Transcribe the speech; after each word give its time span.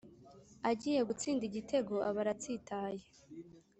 agiye 0.69 1.01
gutsinda 1.09 1.43
igitego 1.49 1.93
aba 2.09 2.19
aratsitaye. 2.23 3.03